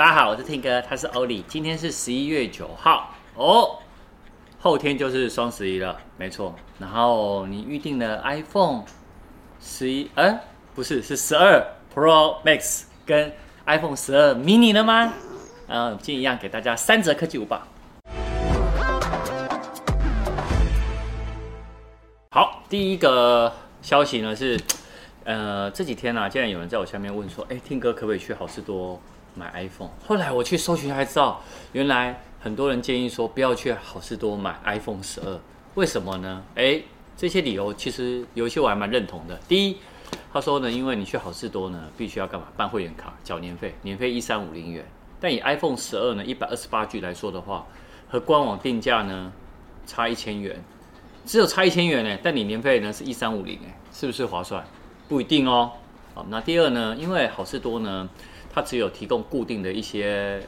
[0.00, 1.44] 大家好，我是 Tim 哥，他是欧里。
[1.46, 3.76] 今天是十一月九号哦，
[4.58, 6.54] 后天就是双十一了，没错。
[6.78, 8.82] 然后你预定了 iPhone
[9.60, 10.42] 十一，哎，
[10.74, 11.62] 不是，是十二
[11.94, 13.30] Pro Max 跟
[13.66, 15.12] iPhone 十二 mini 了吗？
[15.66, 17.60] 嗯，今天一样给大家三折科技午报。
[22.30, 24.58] 好，第一个消息呢是，
[25.24, 28.98] 呃，这几天呢、啊，竟然有人在我下面问说，哎，Tim 哥可不可以去好事多？
[29.34, 31.40] 买 iPhone，后来我去搜寻才知道，
[31.72, 35.38] 原来很多人建议说不要去好事多买 iPhone 十二，
[35.74, 36.42] 为什么呢？
[36.56, 36.84] 诶，
[37.16, 39.38] 这些理由其实有些我还蛮认同的。
[39.46, 39.76] 第一，
[40.32, 42.48] 他说呢，因为你去好事多呢，必须要干嘛？
[42.56, 44.84] 办会员卡，缴年费，年费一三五零元。
[45.20, 47.66] 但以 iPhone 十二呢，一百二十八 G 来说的话，
[48.08, 49.32] 和官网定价呢
[49.86, 50.58] 差一千元，
[51.26, 54.64] 只有差一千元呢，但你年费呢是一三五零，哎，是不是划算？
[55.08, 55.72] 不一定哦。
[56.14, 58.08] 好，那第二呢，因为好事多呢。
[58.52, 60.42] 它只有提供固定的一些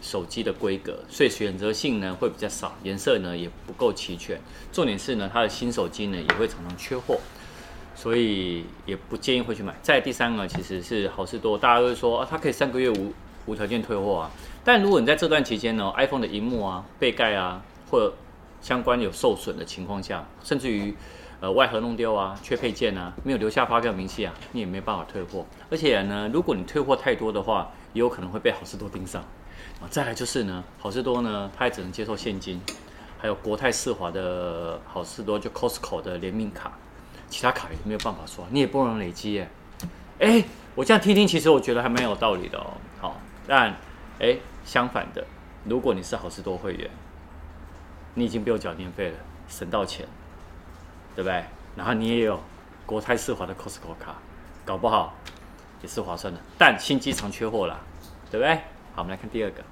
[0.00, 4.40] 手机的规格，所以选择性呢会比较少，颜色呢也不够齐全。
[4.72, 7.18] 重点是呢，它的新手机呢也会常常缺货，
[7.96, 9.74] 所以也不建议会去买。
[9.82, 13.12] 再第三个其实是好事多，大家都会说啊，它可以三个月无
[13.46, 14.30] 无条件退货啊。
[14.62, 18.12] 但如果你在这段期间呢，iPhone 的荧幕啊、背盖啊或
[18.60, 20.94] 相关有受损的情况下，甚至于。
[21.40, 25.46] 呃，外盒弄丢啊，缺配件啊，没有留下发票明细啊，你也没办法退货。
[25.70, 29.22] 而且呢，如果你退货太多的话，也有可能会被好事多盯上。
[29.88, 32.60] 再来就是呢，好事多呢，它也只能接受现金，
[33.18, 36.72] 还有国泰世华的好事多就 Costco 的联名卡，
[37.28, 39.48] 其他卡也没有办法刷，你也不能累积耶。
[40.18, 42.66] 哎，我这样听听，其实我觉得还蛮有道理的哦。
[43.00, 43.72] 好，但
[44.18, 45.24] 哎，相反的，
[45.62, 46.90] 如果你是好事多会员，
[48.14, 50.04] 你已经不用缴年费了，省到钱。
[51.18, 51.42] 对不对？
[51.74, 52.38] 然后你也有
[52.86, 54.14] 国泰世华的 Costco 卡，
[54.64, 55.16] 搞不好
[55.82, 56.38] 也是划算的。
[56.56, 57.80] 但新机常缺货啦，
[58.30, 58.54] 对不对？
[58.94, 59.64] 好，我们来看第二个。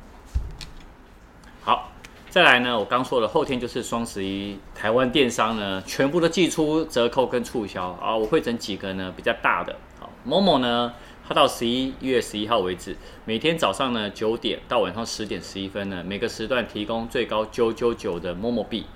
[1.62, 1.92] 好，
[2.28, 8.16] 再来呢，我刚说了，后天就是双十一，台湾电商呢全部都祭出折扣跟促销啊。
[8.16, 9.76] 我会整几个呢比较大的。
[10.00, 10.92] 好，Momo 呢，
[11.28, 18.86] 它到十一月十一号为止，每天早上呢九点到晚上十点十一分呢，每个时段提供最高九九九的 Momo 币。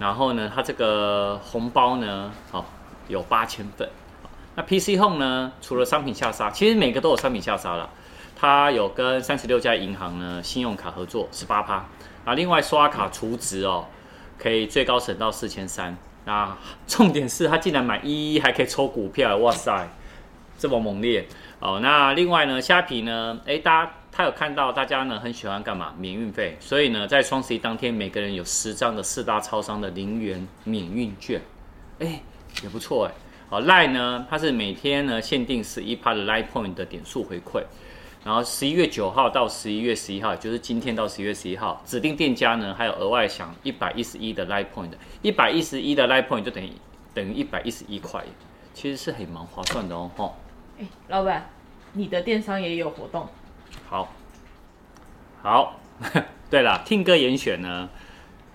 [0.00, 2.64] 然后呢，它这个红包呢，好
[3.06, 3.86] 有八千份。
[4.54, 7.90] 那 PC Home 呢，除了商品下杀，其实每个都有商品下杀了。
[8.34, 11.84] 它有跟三十六家银行呢信用卡合作，十八趴。
[12.24, 13.84] 啊，另外刷卡储值哦，
[14.38, 15.94] 可以最高省到四千三。
[16.24, 16.56] 那
[16.86, 19.86] 重点是它竟然买一一还可以抽股票，哇塞，
[20.56, 21.28] 这么猛烈
[21.58, 21.78] 哦。
[21.82, 23.92] 那另外呢，虾皮呢，哎，大家。
[24.20, 25.94] 他有看到大家呢很喜欢干嘛？
[25.96, 31.40] 免运费，所以呢在双十一当天，每个人有十张的四大超商的零元免运券，
[32.00, 32.20] 哎，
[32.62, 33.12] 也不错哎。
[33.48, 37.62] 好，LINE 呢，它是每天呢限定十一趴的 LINE Point 的点数回馈，
[38.22, 44.90] 然后十一月九号到十一月十一号，就是今天到十一月十一号，指定店家呢还有额外享一百一十一的 LINE Point，
[45.22, 46.70] 一百一十一的 LINE Point 就等于
[47.14, 48.22] 等于一百一十一块，
[48.74, 50.10] 其实是很蛮划算的哦。
[50.14, 50.36] 吼，
[50.78, 51.48] 哎，老板，
[51.94, 53.26] 你的电商也有活动？
[53.90, 54.08] 好，
[55.42, 55.80] 好，
[56.48, 57.88] 对了听歌严选呢，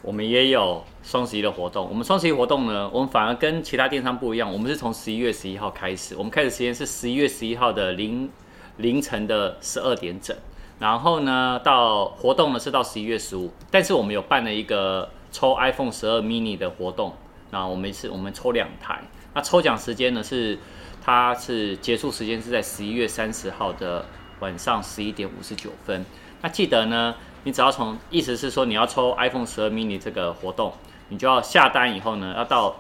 [0.02, 1.86] 我们也有双十一的活动。
[1.90, 8.30] 我们双十一活动呢，我们反而跟其他电商不一样，我们是从十一月十一号开始，我们开始时间是十一月十一号的凌
[8.78, 10.34] 凌晨的十二点整，
[10.80, 17.14] 然后呢，到活动呢是到十一月十五，但是我们有办了一个抽 iPhone 十二 mini 的活动，
[17.52, 19.02] 那我们是，我们抽两台，
[19.34, 20.58] 那抽奖时间呢是，
[21.04, 24.06] 它是结束时间是在十一月三十号的。
[24.40, 26.06] 晚上十一点五十九分，
[26.42, 30.74] 那记得呢，你只要从，意思是说你要抽 iPhone 十二 mini 这个活动，
[31.10, 32.76] 你就要下单以后呢，要到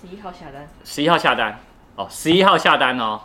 [0.00, 1.58] 十一号下单，十一号下单
[1.96, 3.20] 哦，十一号下单哦，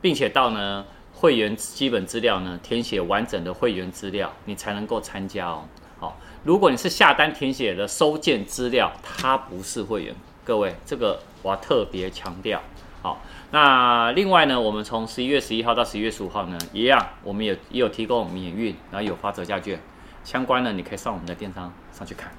[0.00, 0.84] 并且到呢
[1.14, 5.64] 会员基本资料呢填写完整的会员资料，你才能够参加哦。
[5.98, 12.60] 好，如果你是下单填写的收件资料，它不是会员，各位这个我要特别强调。
[13.02, 13.20] 好，
[13.50, 19.80] 那另外呢，我们从十一月十一号到十一月十五号呢，一样，我们也也有提供免运，然后有发折价券，
[20.22, 22.30] 相关的你可以上我们的电商上去看，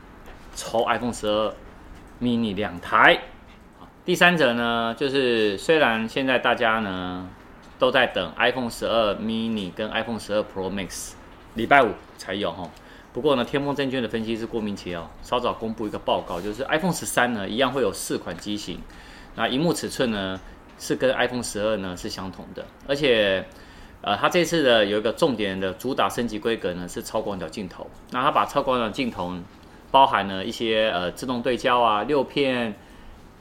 [0.55, 1.53] 抽 iPhone 十二
[2.21, 3.19] mini 两台。
[4.05, 7.27] 第三者呢，就是虽然现在大家呢
[7.77, 11.11] 都在等 iPhone 十二 mini 跟 iPhone 十二 Pro Max，
[11.55, 12.69] 礼拜五才有哈。
[13.11, 18.79] 不过呢，天风证券的分析师郭明奇哦，稍早公布一个报告，就是 iPhone 十三呢一样会有四款机型，
[19.35, 20.39] 那荧幕尺寸呢，
[20.79, 23.43] 是跟 iPhone 十二呢是相同的，而且，
[24.01, 27.87] 呃，它这次的有一个重点的主打升级规格呢是超广角镜头。
[28.11, 29.33] 那它把超广角镜头
[29.91, 32.73] 包含了一些呃自动对焦啊、六片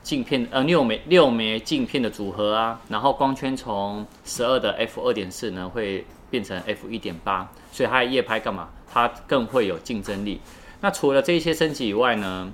[0.03, 8.71] 镜片呃六枚六枚镜片的组合啊，然后光圈从十二的 f 二点四呢会变成 F 一点八，所以它的夜拍干嘛？
[8.91, 10.41] 它更会有竞争力。
[10.81, 12.51] 那除了这些升级以外呢，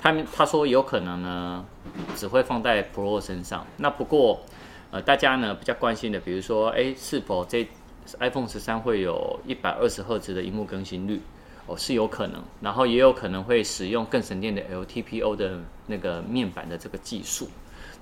[0.00, 1.64] 他他说有可能呢，
[2.16, 3.66] 只会放在 Pro 身上。
[3.76, 4.40] 那不过，
[4.90, 7.68] 呃，大家呢比较关心的，比如说，哎，是否这
[8.18, 11.20] iPhone 十三会有一百二十赫兹的荧幕更新率？
[11.66, 12.42] 哦，是有可能。
[12.60, 17.48] 然后也有可能会使用更省电的 LTPO 的那个面板的这个技术。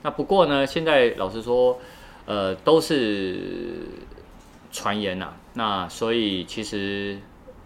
[0.02, 1.78] 那不过呢，现在老实说，
[2.26, 3.80] 呃，都是
[4.70, 5.36] 传言呐、啊。
[5.54, 7.18] 那所以其实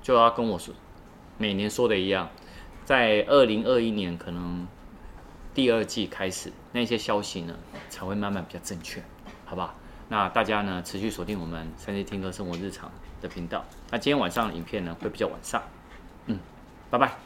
[0.02, 0.74] 就要跟我说。
[1.38, 2.28] 每年说的一样，
[2.92, 4.68] 在二零二一年可能
[5.54, 7.54] 第二季开始，那些消息呢
[7.88, 9.02] 才会慢慢比较正确，
[9.46, 9.74] 好吧？
[10.10, 12.92] 那大家呢持续锁定我们三 C 听歌生活日常
[13.22, 13.64] 的频道。
[13.90, 15.62] 那今天晚上影片呢会比较晚上，
[16.26, 16.38] 嗯，
[16.90, 17.16] 拜拜。